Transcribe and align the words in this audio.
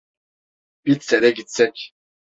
Bitse 0.85 1.21
de 1.21 1.29
gitsek... 1.35 1.75